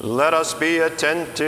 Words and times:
Let 0.00 0.34
us 0.34 0.52
be 0.52 0.78
attentive. 0.78 1.46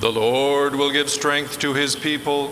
The 0.00 0.10
Lord 0.10 0.74
will 0.74 0.90
give 0.90 1.10
strength 1.10 1.58
to 1.60 1.74
his 1.74 1.94
people. 1.94 2.50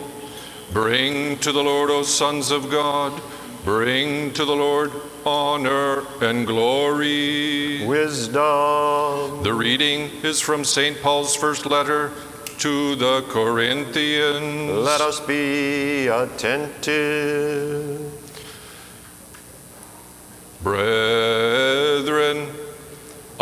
Bring 0.73 1.39
to 1.39 1.53
the 1.53 1.63
Lord, 1.63 1.91
O 1.91 2.03
sons 2.03 2.51
of 2.51 2.71
God, 2.71 3.21
bring 3.65 4.33
to 4.33 4.45
the 4.45 4.57
Lord 4.57 4.93
honor 5.25 6.05
and 6.21 6.47
glory. 6.47 7.87
Wisdom. 7.87 9.43
The 9.43 9.55
reading 9.55 10.11
is 10.23 10.41
from 10.41 10.65
St. 10.65 11.01
Paul's 11.01 11.35
first 11.37 11.65
letter 11.67 12.13
to 12.59 12.95
the 12.97 13.23
Corinthians. 13.29 14.71
Let 14.71 15.01
us 15.01 15.21
be 15.21 16.09
attentive. 16.09 16.95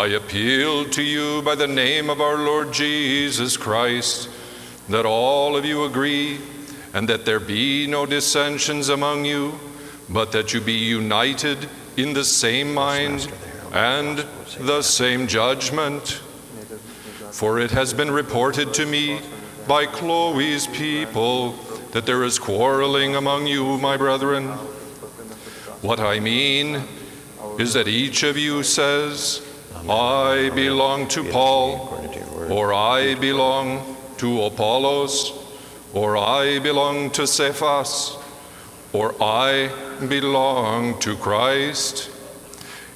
I 0.03 0.07
appeal 0.07 0.85
to 0.87 1.01
you 1.01 1.43
by 1.43 1.55
the 1.55 1.69
name 1.69 2.11
of 2.11 2.21
our 2.21 2.37
Lord 2.37 2.73
Jesus 2.73 3.57
Christ 3.57 4.29
that 4.89 5.07
all 5.07 5.57
of 5.57 5.65
you 5.65 5.85
agree 5.85 6.41
and 6.93 7.09
that 7.09 7.25
there 7.25 7.39
be 7.39 7.87
no 7.87 8.05
dissensions 8.05 8.89
among 8.89 9.25
you, 9.25 9.61
but 10.11 10.33
that 10.33 10.53
you 10.53 10.61
be 10.61 10.73
united 10.73 11.69
in 11.97 12.15
the 12.15 12.25
same 12.25 12.75
mind 12.75 13.33
and 13.73 14.27
the 14.59 14.83
same 14.83 15.29
judgment. 15.29 16.21
For 17.31 17.61
it 17.61 17.71
has 17.71 17.95
been 17.95 18.11
reported 18.11 18.75
to 18.75 18.87
me 18.87 19.21
by 19.69 19.87
Chloe's 19.87 20.67
people 20.67 21.53
that 21.93 22.07
there 22.07 22.25
is 22.25 22.41
quarreling 22.41 23.15
among 23.15 23.47
you, 23.47 23.79
my 23.79 23.97
brethren. 23.97 24.49
What 25.81 26.01
I 26.01 26.19
mean 26.19 26.83
is 27.61 27.75
that 27.75 27.87
each 27.87 28.25
of 28.25 28.37
you 28.37 28.65
says, 28.65 29.47
I 29.89 30.51
belong 30.55 31.09
to 31.09 31.25
Paul, 31.25 31.99
or 32.51 32.73
I 32.73 33.15
belong 33.17 33.97
to 34.19 34.43
Apollos, 34.43 35.33
or 35.93 36.17
I 36.17 36.59
belong 36.61 37.11
to 37.11 37.27
Cephas, 37.27 38.17
or 38.93 39.15
I 39.21 39.71
belong 40.09 40.99
to 41.01 41.17
Christ. 41.17 42.11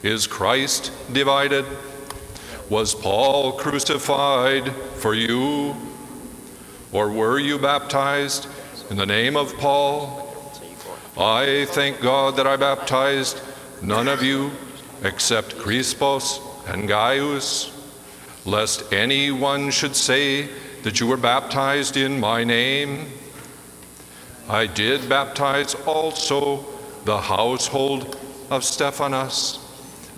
Is 0.03 0.27
Christ 0.27 0.93
divided? 1.13 1.65
Was 2.71 2.95
Paul 2.95 3.53
crucified 3.53 4.73
for 4.73 5.15
you? 5.15 5.75
Or 6.93 7.11
were 7.11 7.39
you 7.39 7.59
baptized 7.59 8.47
in 8.91 8.97
the 8.97 9.07
name 9.07 9.37
of 9.37 9.57
Paul? 9.57 10.23
I 11.19 11.67
thank 11.71 12.01
God 12.01 12.37
that 12.37 12.47
I 12.47 12.57
baptized 12.57 13.41
none 13.83 14.07
of 14.07 14.23
you 14.23 14.53
except 15.03 15.59
Crispus 15.59 16.41
and 16.67 16.89
Gaius, 16.89 17.73
lest 18.45 18.93
anyone 18.93 19.71
should 19.71 19.97
say 19.97 20.49
that 20.83 21.01
you 21.01 21.07
were 21.07 21.17
baptized 21.17 21.97
in 21.97 22.21
my 22.21 22.45
name. 22.45 23.07
I 24.49 24.67
did 24.67 25.09
baptize 25.09 25.75
also 25.87 26.65
the 27.05 27.21
household 27.21 28.17
of 28.51 28.65
Stephanas. 28.65 29.59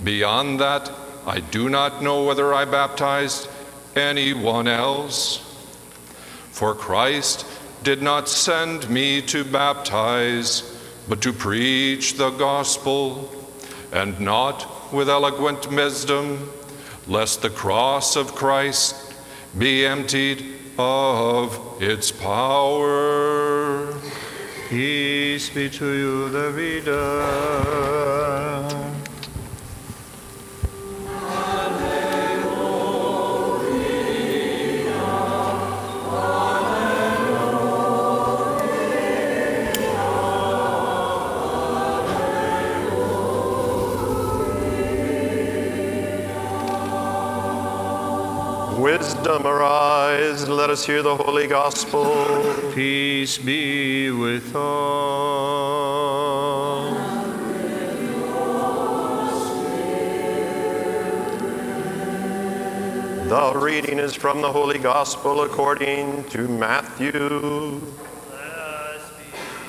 Beyond 0.05 0.60
that, 0.60 0.90
I 1.27 1.40
do 1.40 1.68
not 1.68 2.02
know 2.02 2.24
whether 2.24 2.55
I 2.55 2.64
baptized 2.64 3.48
anyone 3.96 4.68
else. 4.68 5.38
For 6.52 6.74
Christ 6.74 7.46
did 7.83 8.02
not 8.02 8.28
send 8.28 8.88
me 8.90 9.22
to 9.22 9.44
baptize, 9.44 10.62
but 11.08 11.22
to 11.22 11.33
preach 11.33 12.14
the 12.14 12.30
gospel 12.30 13.30
and 13.92 14.18
not 14.20 14.77
with 14.92 15.08
eloquent 15.08 15.70
wisdom, 15.70 16.50
lest 17.06 17.42
the 17.42 17.50
cross 17.50 18.17
of 18.17 18.35
Christ 18.35 19.14
be 19.57 19.86
emptied 19.86 20.55
of 20.79 21.58
its 21.80 22.11
power. 22.12 23.95
Peace 24.68 25.48
be 25.51 25.70
to 25.70 25.86
you, 25.86 26.29
the 26.29 26.51
reader. 26.52 27.98
Wisdom 48.78 49.44
arise. 49.44 50.48
Let 50.48 50.70
us 50.70 50.86
hear 50.86 51.02
the 51.02 51.16
holy 51.16 51.48
gospel. 51.48 52.72
Peace 52.74 53.36
be 53.36 54.12
with 54.12 54.55
all. 54.55 56.94
The 63.28 63.52
reading 63.56 63.98
is 63.98 64.14
from 64.14 64.42
the 64.42 64.52
holy 64.52 64.78
gospel 64.78 65.42
according 65.42 66.22
to 66.30 66.46
Matthew. 66.46 67.80
Let 68.30 68.40
us 68.40 69.11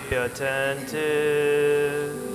be 0.08 0.18
attentive. 0.18 2.29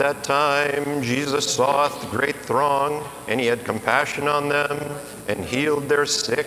That 0.00 0.24
time, 0.24 1.02
Jesus 1.02 1.54
saw 1.54 1.86
a 1.86 2.06
great 2.06 2.36
throng, 2.36 3.06
and 3.28 3.38
he 3.38 3.46
had 3.46 3.66
compassion 3.66 4.28
on 4.28 4.48
them 4.48 4.78
and 5.28 5.44
healed 5.44 5.90
their 5.90 6.06
sick. 6.06 6.46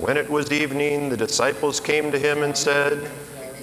When 0.00 0.16
it 0.16 0.28
was 0.28 0.50
evening, 0.50 1.08
the 1.08 1.16
disciples 1.16 1.78
came 1.78 2.10
to 2.10 2.18
him 2.18 2.42
and 2.42 2.56
said, 2.56 3.08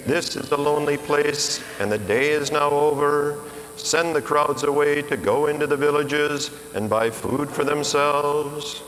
This 0.06 0.34
is 0.34 0.50
a 0.50 0.56
lonely 0.56 0.96
place, 0.96 1.62
and 1.78 1.92
the 1.92 1.98
day 1.98 2.30
is 2.30 2.50
now 2.50 2.70
over. 2.70 3.38
Send 3.76 4.16
the 4.16 4.22
crowds 4.22 4.62
away 4.62 5.02
to 5.02 5.16
go 5.18 5.48
into 5.48 5.66
the 5.66 5.76
villages 5.76 6.50
and 6.74 6.88
buy 6.88 7.10
food 7.10 7.50
for 7.50 7.64
themselves. 7.64 8.82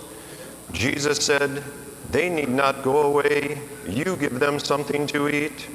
Jesus 0.72 1.18
said, 1.18 1.62
They 2.10 2.30
need 2.30 2.48
not 2.48 2.82
go 2.82 3.02
away. 3.02 3.60
You 3.86 4.16
give 4.16 4.40
them 4.40 4.58
something 4.58 5.06
to 5.08 5.28
eat. 5.28 5.68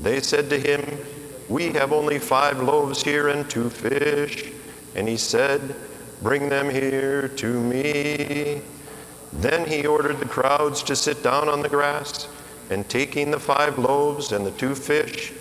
They 0.00 0.20
said 0.20 0.48
to 0.48 0.58
him, 0.58 0.98
We 1.48 1.68
have 1.72 1.92
only 1.92 2.18
five 2.18 2.62
loaves 2.62 3.02
here 3.02 3.28
and 3.28 3.48
two 3.48 3.70
fish. 3.70 4.52
And 4.94 5.08
he 5.08 5.16
said, 5.16 5.74
Bring 6.22 6.48
them 6.48 6.70
here 6.70 7.28
to 7.28 7.60
me. 7.60 8.62
Then 9.32 9.66
he 9.66 9.86
ordered 9.86 10.20
the 10.20 10.28
crowds 10.28 10.82
to 10.84 10.94
sit 10.94 11.22
down 11.22 11.48
on 11.48 11.62
the 11.62 11.68
grass, 11.68 12.28
and 12.70 12.88
taking 12.88 13.30
the 13.30 13.40
five 13.40 13.78
loaves 13.78 14.32
and 14.32 14.44
the 14.44 14.50
two 14.52 14.74
fish, 14.74 15.32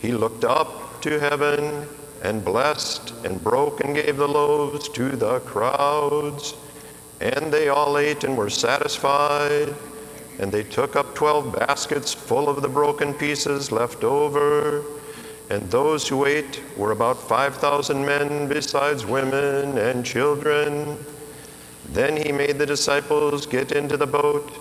he 0.00 0.12
looked 0.12 0.44
up 0.44 1.00
to 1.02 1.18
heaven 1.18 1.88
and 2.22 2.44
blessed 2.44 3.14
and 3.24 3.42
broke 3.42 3.82
and 3.82 3.94
gave 3.94 4.16
the 4.16 4.28
loaves 4.28 4.88
to 4.90 5.10
the 5.10 5.40
crowds. 5.40 6.54
And 7.20 7.52
they 7.52 7.68
all 7.68 7.98
ate 7.98 8.22
and 8.22 8.36
were 8.36 8.50
satisfied. 8.50 9.74
And 10.38 10.52
they 10.52 10.62
took 10.62 10.94
up 10.94 11.16
twelve 11.16 11.52
baskets 11.52 12.12
full 12.12 12.48
of 12.48 12.62
the 12.62 12.68
broken 12.68 13.12
pieces 13.12 13.72
left 13.72 14.04
over. 14.04 14.84
And 15.50 15.70
those 15.70 16.06
who 16.06 16.26
ate 16.26 16.60
were 16.76 16.92
about 16.92 17.16
5,000 17.16 18.04
men, 18.04 18.48
besides 18.48 19.06
women 19.06 19.78
and 19.78 20.04
children. 20.04 20.98
Then 21.90 22.16
he 22.16 22.32
made 22.32 22.58
the 22.58 22.66
disciples 22.66 23.46
get 23.46 23.72
into 23.72 23.96
the 23.96 24.06
boat 24.06 24.52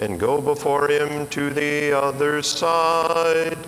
and 0.00 0.18
go 0.18 0.40
before 0.40 0.88
him 0.88 1.26
to 1.28 1.50
the 1.50 1.92
other 1.92 2.40
side 2.40 3.58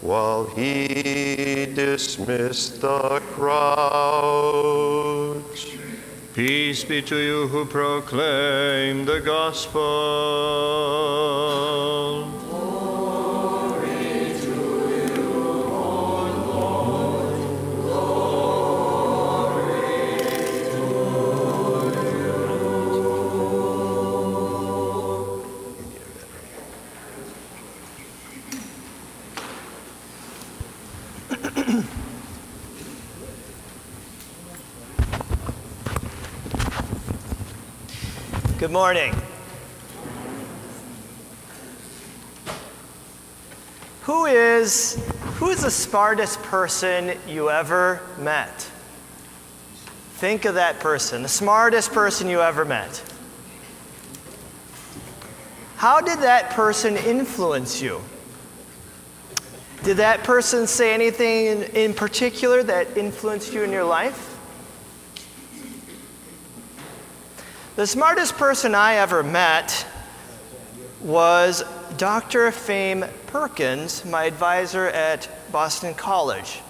while 0.00 0.46
he 0.46 1.66
dismissed 1.74 2.80
the 2.80 3.20
crowds. 3.32 4.56
Peace 6.34 6.84
be 6.84 7.00
to 7.02 7.16
you 7.16 7.46
who 7.48 7.64
proclaim 7.64 9.04
the 9.04 9.20
gospel. 9.20 9.80
Good 38.66 38.72
morning. 38.72 39.14
Who 44.02 44.24
is 44.24 45.00
who 45.36 45.50
is 45.50 45.62
the 45.62 45.70
smartest 45.70 46.42
person 46.42 47.16
you 47.28 47.48
ever 47.48 48.00
met? 48.18 48.68
Think 50.14 50.46
of 50.46 50.56
that 50.56 50.80
person, 50.80 51.22
the 51.22 51.28
smartest 51.28 51.92
person 51.92 52.26
you 52.26 52.40
ever 52.40 52.64
met. 52.64 53.04
How 55.76 56.00
did 56.00 56.18
that 56.18 56.50
person 56.50 56.96
influence 56.96 57.80
you? 57.80 58.02
Did 59.84 59.98
that 59.98 60.24
person 60.24 60.66
say 60.66 60.92
anything 60.92 61.46
in, 61.46 61.62
in 61.76 61.94
particular 61.94 62.64
that 62.64 62.96
influenced 62.96 63.52
you 63.52 63.62
in 63.62 63.70
your 63.70 63.84
life? 63.84 64.35
The 67.76 67.86
smartest 67.86 68.38
person 68.38 68.74
I 68.74 68.94
ever 68.94 69.22
met 69.22 69.86
was 71.02 71.62
Dr. 71.98 72.50
Pheme 72.50 73.06
Perkins, 73.26 74.02
my 74.06 74.24
advisor 74.24 74.86
at 74.86 75.28
Boston 75.52 75.92
College. 75.92 76.62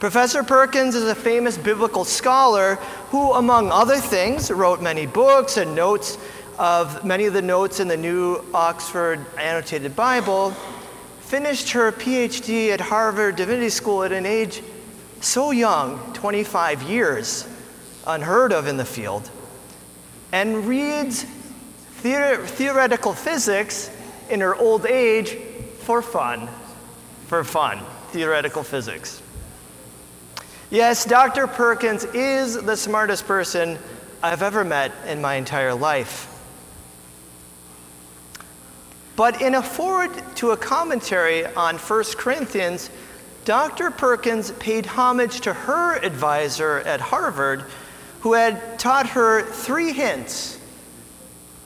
Professor 0.00 0.42
Perkins 0.42 0.96
is 0.96 1.04
a 1.04 1.14
famous 1.14 1.56
biblical 1.56 2.04
scholar 2.04 2.74
who, 3.10 3.34
among 3.34 3.70
other 3.70 3.98
things, 3.98 4.50
wrote 4.50 4.82
many 4.82 5.06
books 5.06 5.58
and 5.58 5.76
notes 5.76 6.18
of 6.58 7.04
many 7.04 7.26
of 7.26 7.32
the 7.32 7.40
notes 7.40 7.78
in 7.78 7.86
the 7.86 7.96
New 7.96 8.44
Oxford 8.52 9.24
Annotated 9.38 9.94
Bible, 9.94 10.50
finished 11.20 11.70
her 11.70 11.92
PhD 11.92 12.70
at 12.70 12.80
Harvard 12.80 13.36
Divinity 13.36 13.70
School 13.70 14.02
at 14.02 14.10
an 14.10 14.26
age 14.26 14.60
so 15.20 15.52
young, 15.52 16.00
25 16.14 16.82
years, 16.82 17.46
unheard 18.08 18.52
of 18.52 18.66
in 18.66 18.76
the 18.76 18.84
field, 18.84 19.30
and 20.32 20.66
reads 20.66 21.24
theor- 22.02 22.44
theoretical 22.44 23.12
physics 23.12 23.90
in 24.30 24.40
her 24.40 24.54
old 24.54 24.86
age 24.86 25.36
for 25.80 26.02
fun. 26.02 26.48
For 27.26 27.44
fun, 27.44 27.80
theoretical 28.10 28.62
physics. 28.62 29.22
Yes, 30.70 31.04
Dr. 31.04 31.46
Perkins 31.46 32.04
is 32.04 32.54
the 32.54 32.76
smartest 32.76 33.26
person 33.26 33.78
I've 34.22 34.42
ever 34.42 34.64
met 34.64 34.92
in 35.06 35.20
my 35.20 35.34
entire 35.36 35.74
life. 35.74 36.26
But 39.16 39.40
in 39.42 39.54
a 39.54 39.62
forward 39.62 40.10
to 40.36 40.50
a 40.50 40.56
commentary 40.56 41.44
on 41.44 41.76
1 41.76 42.04
Corinthians, 42.16 42.90
Dr. 43.44 43.90
Perkins 43.90 44.52
paid 44.52 44.84
homage 44.84 45.40
to 45.40 45.52
her 45.52 45.96
advisor 45.96 46.78
at 46.80 47.00
Harvard, 47.00 47.64
who 48.20 48.32
had 48.32 48.78
taught 48.78 49.08
her 49.10 49.42
three 49.42 49.92
hints 49.92 50.58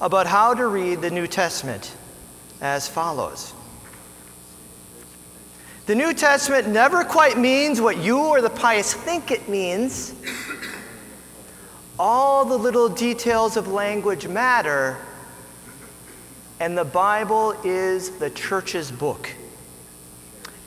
about 0.01 0.27
how 0.27 0.53
to 0.53 0.67
read 0.67 1.01
the 1.01 1.11
New 1.11 1.27
Testament 1.27 1.95
as 2.61 2.89
follows. 2.89 3.55
The 5.87 5.95
New 5.95 6.13
Testament 6.13 6.69
never 6.69 7.05
quite 7.05 7.39
means 7.39 7.81
what 7.81 7.97
you 7.97 8.19
or 8.19 8.41
the 8.41 8.51
pious 8.51 8.93
think 8.93 9.31
it 9.31 9.49
means. 9.49 10.15
All 11.99 12.45
the 12.45 12.57
little 12.57 12.89
details 12.89 13.57
of 13.57 13.69
language 13.69 14.29
matter 14.29 14.97
and 16.61 16.79
the 16.79 16.85
Bible 16.85 17.57
is 17.65 18.11
the 18.19 18.31
church's 18.31 18.93
book. 18.93 19.29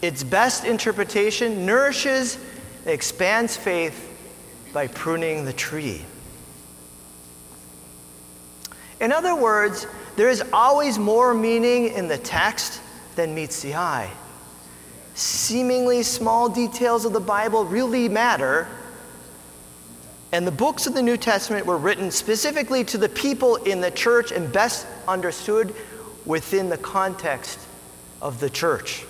Its 0.01 0.23
best 0.23 0.65
interpretation 0.65 1.65
nourishes 1.65 2.37
and 2.83 2.87
expands 2.87 3.55
faith 3.55 4.14
by 4.75 4.87
pruning 4.87 5.45
the 5.45 5.53
tree. 5.53 6.01
In 8.99 9.13
other 9.13 9.33
words, 9.33 9.87
there 10.17 10.27
is 10.27 10.43
always 10.51 10.99
more 10.99 11.33
meaning 11.33 11.93
in 11.93 12.09
the 12.09 12.17
text 12.17 12.81
than 13.15 13.33
meets 13.33 13.61
the 13.61 13.73
eye. 13.75 14.11
Seemingly 15.13 16.03
small 16.03 16.49
details 16.49 17.05
of 17.05 17.13
the 17.13 17.21
Bible 17.21 17.63
really 17.63 18.09
matter, 18.09 18.67
and 20.33 20.45
the 20.45 20.51
books 20.51 20.87
of 20.87 20.93
the 20.93 21.01
New 21.01 21.15
Testament 21.15 21.65
were 21.65 21.77
written 21.77 22.11
specifically 22.11 22.83
to 22.83 22.97
the 22.97 23.07
people 23.07 23.55
in 23.55 23.79
the 23.79 23.91
church 23.91 24.33
and 24.33 24.51
best 24.51 24.85
understood 25.07 25.73
within 26.25 26.67
the 26.67 26.77
context 26.77 27.59
of 28.21 28.41
the 28.41 28.49
church. 28.49 29.05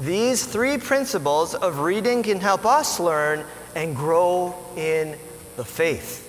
These 0.00 0.44
three 0.44 0.76
principles 0.76 1.54
of 1.54 1.78
reading 1.78 2.22
can 2.22 2.38
help 2.38 2.66
us 2.66 3.00
learn 3.00 3.46
and 3.74 3.94
grow 3.94 4.54
in 4.76 5.16
the 5.56 5.64
faith. 5.64 6.20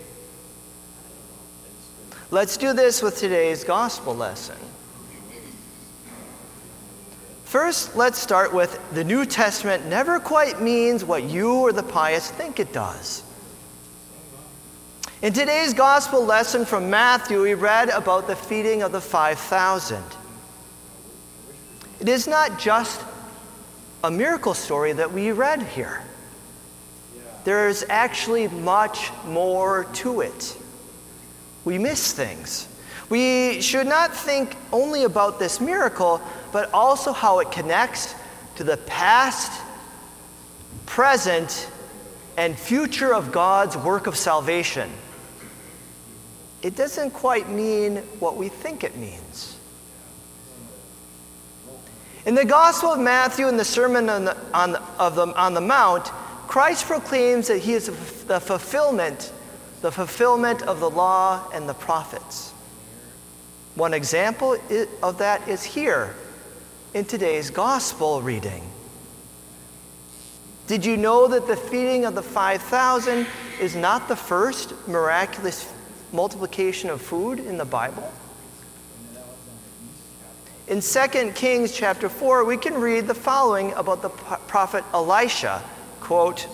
Let's 2.32 2.58
do 2.58 2.74
this 2.74 3.02
with 3.02 3.18
today's 3.18 3.64
gospel 3.64 4.16
lesson. 4.16 4.58
First, 7.46 7.96
let's 7.96 8.20
start 8.20 8.54
with 8.54 8.78
the 8.94 9.04
New 9.04 9.26
Testament 9.26 9.86
never 9.86 10.20
quite 10.20 10.62
means 10.62 11.06
what 11.06 11.24
you 11.24 11.54
or 11.54 11.72
the 11.72 11.84
pious 11.84 12.30
think 12.32 12.60
it 12.60 12.74
does. 12.74 13.24
In 15.22 15.32
today's 15.32 15.74
gospel 15.74 16.26
lesson 16.26 16.66
from 16.66 16.90
Matthew, 16.90 17.42
we 17.42 17.54
read 17.54 17.90
about 17.90 18.28
the 18.28 18.36
feeding 18.36 18.82
of 18.84 18.92
the 18.92 19.00
5,000. 19.00 20.04
It 22.02 22.10
is 22.10 22.28
not 22.28 22.60
just 22.60 23.02
a 24.04 24.12
miracle 24.12 24.54
story 24.54 24.92
that 24.94 25.14
we 25.14 25.32
read 25.32 25.64
here, 25.64 26.04
there's 27.46 27.84
actually 27.90 28.48
much 28.48 29.12
more 29.26 29.86
to 29.94 30.22
it. 30.22 30.58
We 31.64 31.78
miss 31.78 32.12
things. 32.12 32.68
We 33.10 33.62
should 33.62 33.88
not 33.88 34.16
think 34.16 34.58
only 34.74 35.04
about 35.04 35.40
this 35.40 35.62
miracle, 35.62 36.20
but 36.52 36.74
also 36.74 37.14
how 37.14 37.40
it 37.40 37.52
connects 37.52 38.16
to 38.56 38.64
the 38.64 38.78
past, 38.78 39.62
present, 40.88 41.70
and 42.36 42.58
future 42.58 43.14
of 43.14 43.32
God's 43.32 43.78
work 43.78 44.08
of 44.08 44.18
salvation. 44.18 44.90
It 46.64 46.76
doesn't 46.76 47.12
quite 47.12 47.48
mean 47.48 47.98
what 48.20 48.38
we 48.38 48.50
think 48.50 48.84
it 48.84 48.98
means. 48.98 49.56
In 52.26 52.34
the 52.34 52.46
Gospel 52.46 52.90
of 52.90 53.00
Matthew, 53.00 53.48
in 53.48 53.56
the 53.56 53.66
Sermon 53.66 54.10
on 54.10 54.26
the, 54.26 54.36
on 54.52 54.72
the, 54.72 54.82
on 55.38 55.54
the 55.54 55.62
Mount, 55.62 56.12
Christ 56.48 56.86
proclaims 56.86 57.48
that 57.48 57.60
he 57.60 57.74
is 57.74 57.88
the 58.26 58.40
fulfillment, 58.40 59.32
the 59.82 59.92
fulfillment 59.92 60.62
of 60.64 60.80
the 60.80 60.90
law 60.90 61.50
and 61.54 61.68
the 61.68 61.74
prophets. 61.74 62.52
One 63.76 63.94
example 63.94 64.58
of 65.04 65.18
that 65.18 65.48
is 65.48 65.64
here 65.64 66.16
in 66.94 67.04
today's 67.06 67.50
gospel 67.50 68.22
reading. 68.22 68.64
Did 70.68 70.86
you 70.86 70.98
know 70.98 71.28
that 71.28 71.46
the 71.46 71.58
feeding 71.58 72.06
of 72.06 72.16
the 72.16 72.24
5,000 72.24 73.28
is 73.60 73.76
not 73.76 74.08
the 74.08 74.16
first 74.16 74.74
miraculous 74.88 75.72
multiplication 76.12 76.90
of 76.90 77.02
food 77.02 77.40
in 77.40 77.58
the 77.58 77.66
Bible? 77.66 78.12
In 80.68 80.82
2 80.82 81.32
Kings 81.36 81.72
chapter 81.72 82.10
4, 82.10 82.44
we 82.46 82.58
can 82.58 82.74
read 82.74 83.06
the 83.06 83.14
following 83.14 83.74
about 83.74 84.02
the 84.02 84.10
prophet 84.10 84.84
Elisha. 84.94 85.62
Quote, 86.06 86.48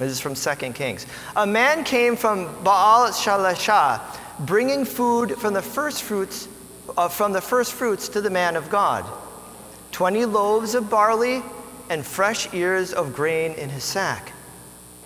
this 0.00 0.10
is 0.10 0.18
from 0.18 0.34
2 0.34 0.72
Kings. 0.72 1.06
A 1.36 1.46
man 1.46 1.84
came 1.84 2.16
from 2.16 2.46
Baal 2.64 3.12
Shalishah, 3.12 4.00
bringing 4.40 4.84
food 4.84 5.36
from 5.36 5.54
the 5.54 5.62
first 5.62 6.02
fruits, 6.02 6.48
uh, 6.96 7.06
from 7.06 7.32
the 7.32 7.40
first 7.40 7.74
fruits 7.74 8.08
to 8.08 8.20
the 8.20 8.28
man 8.28 8.56
of 8.56 8.68
God. 8.70 9.04
Twenty 9.92 10.24
loaves 10.24 10.74
of 10.74 10.90
barley 10.90 11.44
and 11.90 12.04
fresh 12.04 12.52
ears 12.52 12.92
of 12.92 13.14
grain 13.14 13.52
in 13.52 13.70
his 13.70 13.84
sack. 13.84 14.32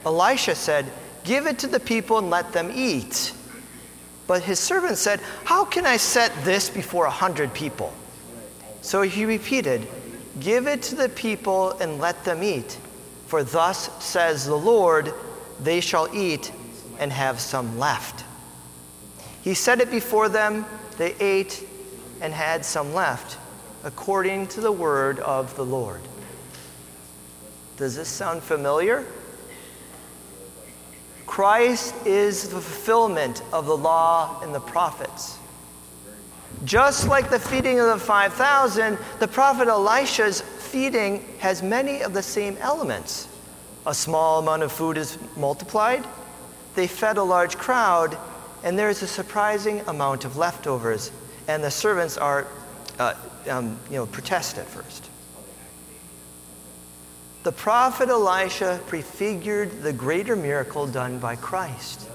Elisha 0.06 0.54
said, 0.54 0.86
Give 1.24 1.46
it 1.46 1.58
to 1.58 1.66
the 1.66 1.80
people 1.80 2.16
and 2.16 2.30
let 2.30 2.54
them 2.54 2.72
eat. 2.74 3.34
But 4.26 4.42
his 4.42 4.58
servant 4.58 4.96
said, 4.96 5.20
How 5.44 5.66
can 5.66 5.84
I 5.84 5.98
set 5.98 6.32
this 6.44 6.70
before 6.70 7.04
a 7.04 7.10
hundred 7.10 7.52
people? 7.52 7.92
So 8.80 9.02
he 9.02 9.26
repeated, 9.26 9.86
Give 10.40 10.66
it 10.66 10.82
to 10.82 10.94
the 10.94 11.08
people 11.08 11.72
and 11.72 11.98
let 11.98 12.24
them 12.24 12.42
eat. 12.42 12.78
For 13.26 13.42
thus 13.42 13.90
says 14.02 14.46
the 14.46 14.56
Lord, 14.56 15.12
they 15.60 15.80
shall 15.80 16.08
eat 16.14 16.52
and 16.98 17.12
have 17.12 17.40
some 17.40 17.78
left. 17.78 18.24
He 19.42 19.54
set 19.54 19.80
it 19.80 19.90
before 19.90 20.28
them, 20.28 20.64
they 20.96 21.14
ate 21.20 21.66
and 22.20 22.32
had 22.32 22.64
some 22.64 22.92
left, 22.92 23.38
according 23.84 24.48
to 24.48 24.60
the 24.60 24.72
word 24.72 25.20
of 25.20 25.54
the 25.56 25.64
Lord. 25.64 26.00
Does 27.76 27.94
this 27.94 28.08
sound 28.08 28.42
familiar? 28.42 29.06
Christ 31.26 31.94
is 32.04 32.44
the 32.48 32.60
fulfillment 32.60 33.42
of 33.52 33.66
the 33.66 33.76
law 33.76 34.40
and 34.42 34.54
the 34.54 34.60
prophets. 34.60 35.38
Just 36.68 37.08
like 37.08 37.30
the 37.30 37.38
feeding 37.38 37.80
of 37.80 37.86
the 37.86 37.98
5,000, 37.98 38.98
the 39.20 39.26
prophet 39.26 39.68
Elisha's 39.68 40.42
feeding 40.42 41.24
has 41.38 41.62
many 41.62 42.02
of 42.02 42.12
the 42.12 42.22
same 42.22 42.58
elements. 42.58 43.26
A 43.86 43.94
small 43.94 44.40
amount 44.40 44.62
of 44.62 44.70
food 44.70 44.98
is 44.98 45.16
multiplied, 45.34 46.04
they 46.74 46.86
fed 46.86 47.16
a 47.16 47.22
large 47.22 47.56
crowd, 47.56 48.18
and 48.64 48.78
there 48.78 48.90
is 48.90 49.02
a 49.02 49.06
surprising 49.06 49.80
amount 49.86 50.26
of 50.26 50.36
leftovers, 50.36 51.10
and 51.48 51.64
the 51.64 51.70
servants 51.70 52.18
are, 52.18 52.46
uh, 52.98 53.14
um, 53.48 53.78
you 53.88 53.96
know, 53.96 54.04
protest 54.04 54.58
at 54.58 54.66
first. 54.66 55.08
The 57.44 57.52
prophet 57.52 58.10
Elisha 58.10 58.78
prefigured 58.88 59.80
the 59.80 59.94
greater 59.94 60.36
miracle 60.36 60.86
done 60.86 61.18
by 61.18 61.36
Christ. 61.36 62.10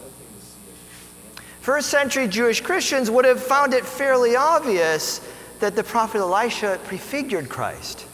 First 1.64 1.88
century 1.88 2.28
Jewish 2.28 2.60
Christians 2.60 3.10
would 3.10 3.24
have 3.24 3.42
found 3.42 3.74
it 3.74 3.86
fairly 3.86 4.36
obvious 4.36 5.26
that 5.62 5.78
the 5.78 5.84
prophet 5.84 6.20
Elisha 6.20 6.78
prefigured 6.84 7.48
Christ, 7.48 8.06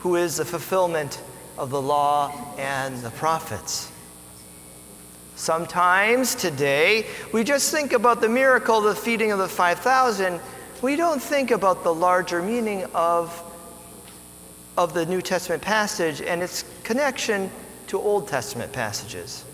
who 0.00 0.16
is 0.16 0.38
the 0.38 0.44
fulfillment 0.44 1.20
of 1.56 1.70
the 1.70 1.80
law 1.80 2.32
and 2.58 2.98
the 3.02 3.10
prophets. 3.10 3.92
Sometimes 5.36 6.34
today, 6.34 7.06
we 7.32 7.44
just 7.44 7.70
think 7.70 7.92
about 7.92 8.20
the 8.20 8.28
miracle, 8.28 8.78
of 8.78 8.96
the 8.96 9.00
feeding 9.00 9.30
of 9.30 9.38
the 9.38 9.46
5,000. 9.46 10.40
We 10.82 10.96
don't 10.96 11.22
think 11.22 11.52
about 11.52 11.84
the 11.84 11.94
larger 11.94 12.42
meaning 12.42 12.86
of, 12.92 13.40
of 14.76 14.94
the 14.94 15.06
New 15.06 15.22
Testament 15.22 15.62
passage 15.62 16.22
and 16.22 16.42
its 16.42 16.64
connection 16.82 17.52
to 17.86 18.00
Old 18.00 18.26
Testament 18.26 18.72
passages. 18.72 19.44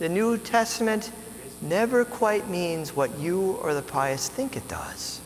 The 0.00 0.08
New 0.08 0.38
Testament 0.38 1.12
never 1.60 2.04
quite 2.04 2.48
means 2.48 2.94
what 2.94 3.18
you 3.18 3.58
or 3.62 3.74
the 3.74 3.82
pious 3.82 4.28
think 4.28 4.56
it 4.56 4.66
does. 4.68 5.20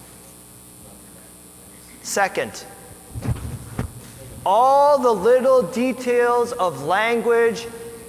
Second, 2.02 2.64
all 4.44 4.98
the 4.98 5.12
little 5.12 5.62
details 5.62 6.52
of 6.52 6.82
language 6.82 7.66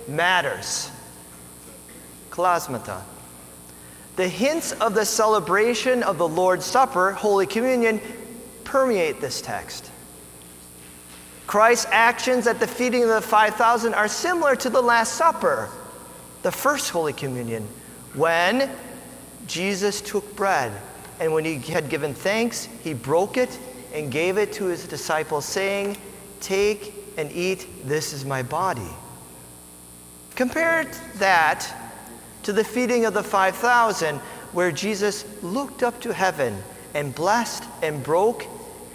matters. 0.08 0.91
Klasmata. 2.29 3.01
The 4.17 4.27
hints 4.27 4.72
of 4.74 4.94
the 4.94 5.05
celebration 5.05 6.03
of 6.03 6.17
the 6.17 6.27
Lord's 6.27 6.65
Supper, 6.65 7.12
Holy 7.12 7.46
Communion, 7.46 8.01
permeate 8.63 9.22
this 9.22 9.41
text. 9.41 9.91
Christ's 11.48 11.88
actions 11.91 12.48
at 12.48 12.60
the 12.60 12.67
feeding 12.67 13.03
of 13.03 13.10
the 13.10 13.22
5,000 13.22 13.94
are 13.94 14.08
similar 14.08 14.55
to 14.58 14.70
the 14.70 14.82
Last 14.82 15.13
Supper, 15.13 15.70
the 16.41 16.51
first 16.51 16.89
Holy 16.89 17.13
Communion, 17.13 17.67
when 18.15 18.69
Jesus 19.48 20.01
took 20.01 20.36
bread 20.36 20.72
and 21.19 21.34
when 21.34 21.45
he 21.45 21.57
had 21.60 21.89
given 21.89 22.13
thanks, 22.13 22.65
he 22.84 22.93
broke 22.93 23.38
it 23.38 23.57
and 23.93 24.12
gave 24.12 24.38
it 24.38 24.51
to 24.53 24.65
his 24.65 24.88
disciples, 24.88 25.45
saying, 25.45 25.98
Take 26.41 26.93
and 27.17 27.31
eat, 27.31 27.67
this 27.86 28.12
is 28.12 28.25
my 28.25 28.43
body. 28.43 28.89
Compare 30.36 30.86
that 31.15 31.65
to 32.43 32.51
the 32.51 32.63
feeding 32.63 33.05
of 33.05 33.13
the 33.13 33.24
5,000, 33.24 34.17
where 34.51 34.72
Jesus 34.72 35.25
looked 35.41 35.84
up 35.84 36.00
to 36.01 36.13
heaven 36.13 36.62
and 36.93 37.13
blessed 37.13 37.63
and 37.81 38.03
broke 38.03 38.45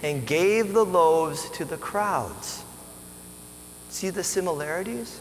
and 0.03 0.25
gave 0.25 0.73
the 0.73 0.85
loaves 0.85 1.49
to 1.51 1.65
the 1.65 1.77
crowds. 1.77 2.63
See 3.89 4.09
the 4.09 4.23
similarities? 4.23 5.19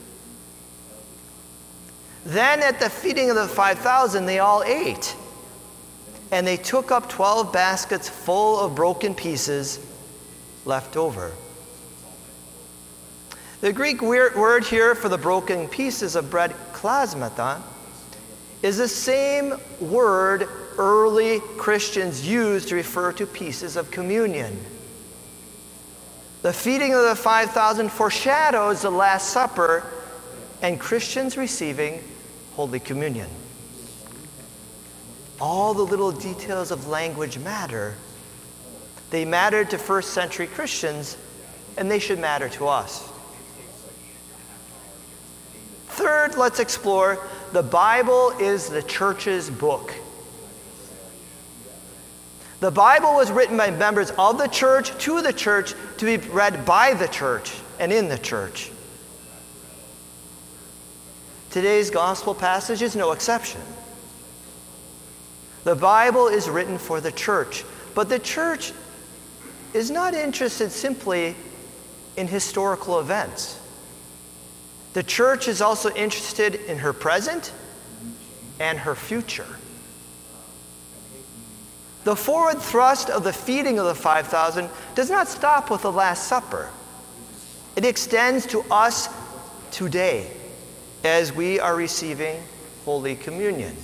Then 2.24 2.60
at 2.60 2.78
the 2.78 2.90
feeding 2.90 3.30
of 3.30 3.36
the 3.36 3.48
5,000, 3.48 4.26
they 4.26 4.38
all 4.38 4.62
ate. 4.62 5.16
And 6.30 6.46
they 6.46 6.56
took 6.56 6.90
up 6.90 7.08
12 7.08 7.52
baskets 7.52 8.08
full 8.08 8.60
of 8.60 8.74
broken 8.74 9.14
pieces 9.14 9.84
left 10.64 10.96
over. 10.96 11.32
The 13.60 13.72
Greek 13.72 14.00
word 14.00 14.64
here 14.64 14.94
for 14.94 15.08
the 15.08 15.18
broken 15.18 15.68
pieces 15.68 16.16
of 16.16 16.30
bread, 16.30 16.54
klasmata, 16.72 17.60
is 18.62 18.78
the 18.78 18.88
same 18.88 19.54
word 19.80 20.48
early 20.78 21.40
Christians 21.58 22.26
used 22.26 22.68
to 22.68 22.74
refer 22.74 23.12
to 23.12 23.26
pieces 23.26 23.76
of 23.76 23.90
communion. 23.90 24.58
The 26.42 26.52
feeding 26.52 26.94
of 26.94 27.02
the 27.02 27.14
5,000 27.14 27.90
foreshadows 27.90 28.82
the 28.82 28.90
Last 28.90 29.30
Supper 29.30 29.84
and 30.62 30.80
Christians 30.80 31.36
receiving 31.36 32.02
Holy 32.60 32.78
Communion. 32.78 33.30
All 35.40 35.72
the 35.72 35.82
little 35.82 36.12
details 36.12 36.70
of 36.70 36.88
language 36.88 37.38
matter. 37.38 37.94
They 39.08 39.24
mattered 39.24 39.70
to 39.70 39.78
first 39.78 40.10
century 40.10 40.46
Christians, 40.46 41.16
and 41.78 41.90
they 41.90 41.98
should 41.98 42.18
matter 42.18 42.50
to 42.50 42.68
us. 42.68 43.08
Third, 45.86 46.36
let's 46.36 46.60
explore 46.60 47.26
the 47.52 47.62
Bible 47.62 48.34
is 48.38 48.68
the 48.68 48.82
church's 48.82 49.48
book. 49.48 49.94
The 52.60 52.70
Bible 52.70 53.14
was 53.14 53.30
written 53.30 53.56
by 53.56 53.70
members 53.70 54.10
of 54.18 54.36
the 54.36 54.48
church 54.48 54.90
to 55.04 55.22
the 55.22 55.32
church 55.32 55.72
to 55.96 56.04
be 56.04 56.18
read 56.28 56.66
by 56.66 56.92
the 56.92 57.08
church 57.08 57.54
and 57.78 57.90
in 57.90 58.10
the 58.10 58.18
church. 58.18 58.70
Today's 61.50 61.90
gospel 61.90 62.32
passage 62.32 62.80
is 62.80 62.94
no 62.94 63.10
exception. 63.10 63.60
The 65.64 65.74
Bible 65.74 66.28
is 66.28 66.48
written 66.48 66.78
for 66.78 67.00
the 67.00 67.10
church, 67.10 67.64
but 67.94 68.08
the 68.08 68.20
church 68.20 68.72
is 69.74 69.90
not 69.90 70.14
interested 70.14 70.70
simply 70.70 71.34
in 72.16 72.28
historical 72.28 73.00
events. 73.00 73.58
The 74.92 75.02
church 75.02 75.48
is 75.48 75.60
also 75.60 75.92
interested 75.94 76.54
in 76.54 76.78
her 76.78 76.92
present 76.92 77.52
and 78.60 78.78
her 78.78 78.94
future. 78.94 79.46
The 82.04 82.14
forward 82.14 82.60
thrust 82.60 83.10
of 83.10 83.24
the 83.24 83.32
feeding 83.32 83.80
of 83.80 83.86
the 83.86 83.94
5,000 83.94 84.70
does 84.94 85.10
not 85.10 85.26
stop 85.26 85.68
with 85.68 85.82
the 85.82 85.92
Last 85.92 86.28
Supper. 86.28 86.70
It 87.74 87.84
extends 87.84 88.46
to 88.46 88.64
us 88.70 89.08
today 89.72 90.30
as 91.04 91.32
we 91.32 91.58
are 91.58 91.74
receiving 91.74 92.42
Holy 92.84 93.16
Communion. 93.16 93.76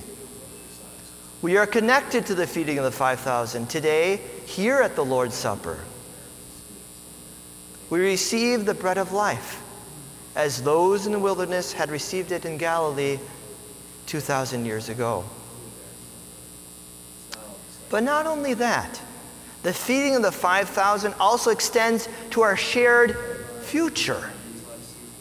We 1.41 1.57
are 1.57 1.67
connected 1.67 2.25
to 2.27 2.35
the 2.35 2.47
feeding 2.47 2.77
of 2.77 2.83
the 2.83 2.91
5,000 2.91 3.67
today 3.67 4.21
here 4.45 4.81
at 4.81 4.95
the 4.95 5.05
Lord's 5.05 5.35
Supper. 5.35 5.79
We 7.89 7.99
receive 7.99 8.65
the 8.65 8.73
bread 8.73 8.97
of 8.97 9.13
life 9.13 9.61
as 10.35 10.61
those 10.61 11.05
in 11.05 11.11
the 11.11 11.19
wilderness 11.19 11.73
had 11.73 11.89
received 11.89 12.31
it 12.31 12.45
in 12.45 12.57
Galilee 12.57 13.19
2,000 14.07 14.65
years 14.65 14.89
ago. 14.89 15.23
But 17.89 18.03
not 18.03 18.27
only 18.27 18.53
that, 18.55 19.01
the 19.63 19.73
feeding 19.73 20.15
of 20.15 20.21
the 20.21 20.31
5,000 20.31 21.13
also 21.19 21.49
extends 21.49 22.07
to 22.31 22.41
our 22.41 22.55
shared 22.55 23.17
future 23.61 24.31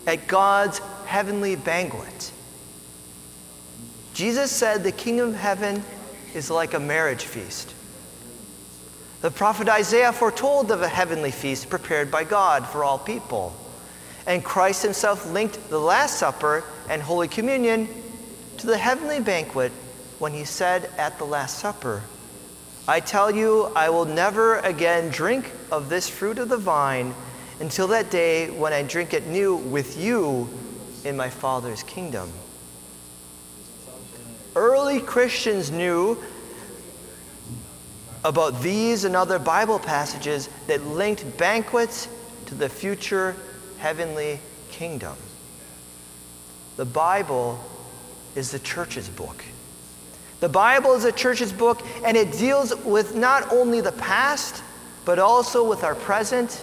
at 0.06 0.26
God's 0.26 0.80
heavenly 1.06 1.56
banquet. 1.56 2.32
Jesus 4.12 4.50
said 4.50 4.82
the 4.82 4.92
kingdom 4.92 5.28
of 5.30 5.36
heaven 5.36 5.82
is 6.34 6.50
like 6.50 6.74
a 6.74 6.80
marriage 6.80 7.24
feast. 7.24 7.74
The 9.20 9.30
prophet 9.30 9.68
Isaiah 9.68 10.12
foretold 10.12 10.70
of 10.70 10.82
a 10.82 10.88
heavenly 10.88 11.30
feast 11.30 11.70
prepared 11.70 12.10
by 12.10 12.24
God 12.24 12.66
for 12.66 12.84
all 12.84 12.98
people. 12.98 13.54
And 14.26 14.44
Christ 14.44 14.82
himself 14.82 15.30
linked 15.30 15.70
the 15.70 15.78
Last 15.78 16.18
Supper 16.18 16.64
and 16.88 17.00
Holy 17.00 17.28
Communion 17.28 17.88
to 18.58 18.66
the 18.66 18.78
heavenly 18.78 19.20
banquet 19.20 19.72
when 20.18 20.32
he 20.32 20.44
said 20.44 20.90
at 20.98 21.18
the 21.18 21.24
Last 21.24 21.58
Supper, 21.58 22.02
I 22.88 23.00
tell 23.00 23.34
you, 23.34 23.70
I 23.76 23.90
will 23.90 24.04
never 24.04 24.58
again 24.60 25.10
drink 25.10 25.50
of 25.70 25.88
this 25.88 26.08
fruit 26.08 26.38
of 26.38 26.48
the 26.48 26.56
vine 26.56 27.14
until 27.60 27.86
that 27.88 28.10
day 28.10 28.50
when 28.50 28.72
I 28.72 28.82
drink 28.82 29.12
it 29.12 29.26
new 29.26 29.56
with 29.56 29.98
you 29.98 30.48
in 31.06 31.16
my 31.16 31.30
Father's 31.30 31.82
kingdom. 31.84 32.32
Early 34.54 35.00
Christians 35.00 35.70
knew 35.70 36.18
about 38.24 38.60
these 38.60 39.04
and 39.04 39.14
other 39.14 39.38
Bible 39.38 39.78
passages 39.78 40.48
that 40.66 40.84
linked 40.84 41.36
banquets 41.38 42.08
to 42.46 42.54
the 42.54 42.68
future 42.68 43.36
heavenly 43.78 44.40
kingdom. 44.70 45.16
The 46.76 46.84
Bible 46.84 47.58
is 48.34 48.50
the 48.50 48.58
church's 48.58 49.08
book. 49.08 49.44
The 50.40 50.48
Bible 50.48 50.94
is 50.94 51.04
the 51.04 51.12
church's 51.12 51.52
book, 51.52 51.82
and 52.04 52.16
it 52.16 52.32
deals 52.32 52.74
with 52.84 53.14
not 53.14 53.52
only 53.52 53.80
the 53.80 53.92
past, 53.92 54.62
but 55.04 55.18
also 55.18 55.66
with 55.66 55.84
our 55.84 55.94
present 55.94 56.62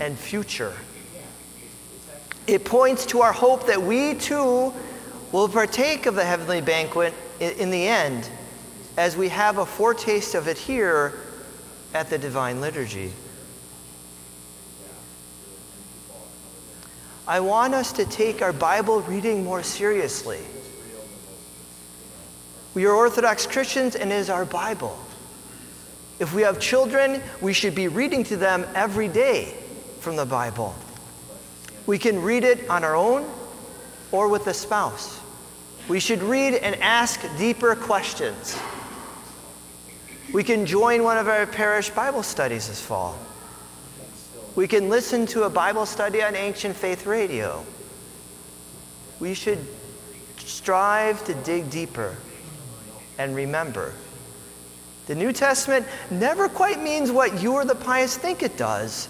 and 0.00 0.18
future. 0.18 0.74
It 2.46 2.64
points 2.64 3.06
to 3.06 3.22
our 3.22 3.32
hope 3.32 3.66
that 3.66 3.82
we 3.82 4.14
too 4.14 4.72
will 5.32 5.48
partake 5.48 6.06
of 6.06 6.14
the 6.14 6.24
heavenly 6.24 6.60
banquet 6.60 7.14
in 7.40 7.70
the 7.70 7.86
end, 7.86 8.28
as 8.96 9.16
we 9.16 9.28
have 9.30 9.58
a 9.58 9.66
foretaste 9.66 10.34
of 10.34 10.46
it 10.46 10.58
here 10.58 11.14
at 11.94 12.10
the 12.10 12.18
Divine 12.18 12.60
Liturgy. 12.60 13.12
I 17.26 17.40
want 17.40 17.72
us 17.72 17.92
to 17.92 18.04
take 18.04 18.42
our 18.42 18.52
Bible 18.52 19.00
reading 19.02 19.44
more 19.44 19.62
seriously. 19.62 20.40
We 22.74 22.84
are 22.84 22.92
Orthodox 22.92 23.46
Christians 23.46 23.96
and 23.96 24.12
it 24.12 24.16
is 24.16 24.28
our 24.28 24.44
Bible. 24.44 24.98
If 26.18 26.34
we 26.34 26.42
have 26.42 26.60
children, 26.60 27.22
we 27.40 27.54
should 27.54 27.74
be 27.74 27.88
reading 27.88 28.24
to 28.24 28.36
them 28.36 28.66
every 28.74 29.08
day 29.08 29.54
from 30.00 30.16
the 30.16 30.26
Bible. 30.26 30.74
We 31.86 31.98
can 31.98 32.22
read 32.22 32.44
it 32.44 32.68
on 32.68 32.84
our 32.84 32.96
own 32.96 33.28
or 34.12 34.28
with 34.28 34.46
a 34.46 34.54
spouse. 34.54 35.20
We 35.88 36.00
should 36.00 36.22
read 36.22 36.54
and 36.54 36.76
ask 36.76 37.20
deeper 37.36 37.76
questions. 37.76 38.58
We 40.32 40.42
can 40.42 40.64
join 40.66 41.04
one 41.04 41.18
of 41.18 41.28
our 41.28 41.46
parish 41.46 41.90
Bible 41.90 42.22
studies 42.22 42.68
this 42.68 42.80
fall. 42.80 43.18
We 44.56 44.66
can 44.66 44.88
listen 44.88 45.26
to 45.26 45.42
a 45.42 45.50
Bible 45.50 45.84
study 45.84 46.22
on 46.22 46.34
Ancient 46.34 46.74
Faith 46.74 47.06
Radio. 47.06 47.64
We 49.20 49.34
should 49.34 49.58
strive 50.38 51.24
to 51.24 51.34
dig 51.34 51.70
deeper 51.70 52.16
and 53.18 53.34
remember. 53.34 53.92
The 55.06 55.14
New 55.14 55.32
Testament 55.32 55.86
never 56.10 56.48
quite 56.48 56.82
means 56.82 57.10
what 57.12 57.42
you 57.42 57.52
or 57.52 57.64
the 57.64 57.74
pious 57.74 58.16
think 58.16 58.42
it 58.42 58.56
does. 58.56 59.08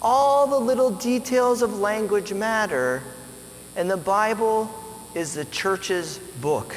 All 0.00 0.46
the 0.46 0.58
little 0.58 0.90
details 0.90 1.62
of 1.62 1.78
language 1.78 2.32
matter, 2.32 3.02
and 3.76 3.90
the 3.90 3.96
Bible 3.96 4.70
is 5.14 5.34
the 5.34 5.44
church's 5.46 6.18
book. 6.40 6.74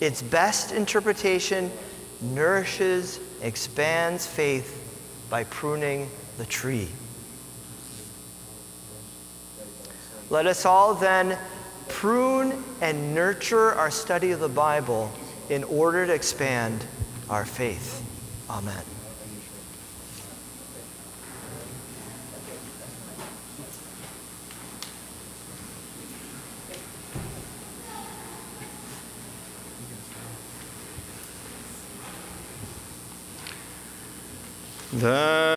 Its 0.00 0.22
best 0.22 0.72
interpretation 0.72 1.70
nourishes, 2.20 3.20
expands 3.42 4.26
faith 4.26 4.82
by 5.28 5.44
pruning 5.44 6.08
the 6.38 6.46
tree. 6.46 6.88
Let 10.30 10.46
us 10.46 10.64
all 10.64 10.94
then 10.94 11.38
prune 11.88 12.64
and 12.80 13.14
nurture 13.14 13.72
our 13.74 13.90
study 13.90 14.32
of 14.32 14.40
the 14.40 14.48
Bible 14.48 15.10
in 15.50 15.62
order 15.64 16.06
to 16.06 16.12
expand 16.12 16.84
our 17.30 17.44
faith. 17.44 18.02
Amen. 18.50 18.95
The 34.96 35.46